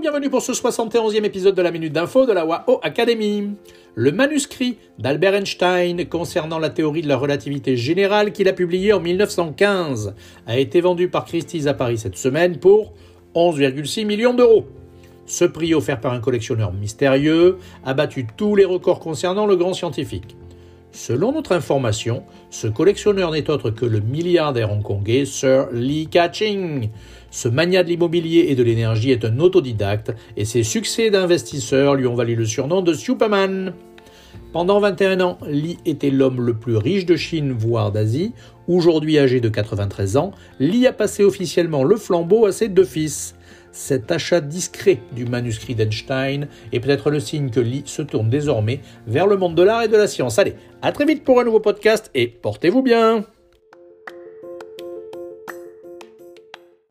[0.00, 3.50] bienvenue pour ce 71e épisode de la Minute d'Info de la WAO Academy.
[3.94, 8.98] Le manuscrit d'Albert Einstein concernant la théorie de la relativité générale qu'il a publié en
[8.98, 10.14] 1915
[10.48, 12.94] a été vendu par Christie's à Paris cette semaine pour
[13.36, 14.66] 11,6 millions d'euros.
[15.26, 19.72] Ce prix offert par un collectionneur mystérieux a battu tous les records concernant le grand
[19.72, 20.36] scientifique.
[20.94, 26.90] Selon notre information, ce collectionneur n'est autre que le milliardaire hongkongais Sir Lee Ka-ching.
[27.34, 32.06] Ce mania de l'immobilier et de l'énergie est un autodidacte et ses succès d'investisseur lui
[32.06, 33.74] ont valu le surnom de Superman.
[34.52, 38.34] Pendant 21 ans, Lee était l'homme le plus riche de Chine, voire d'Asie.
[38.68, 43.34] Aujourd'hui âgé de 93 ans, Lee a passé officiellement le flambeau à ses deux fils.
[43.72, 48.78] Cet achat discret du manuscrit d'Einstein est peut-être le signe que Lee se tourne désormais
[49.08, 50.38] vers le monde de l'art et de la science.
[50.38, 53.24] Allez, à très vite pour un nouveau podcast et portez-vous bien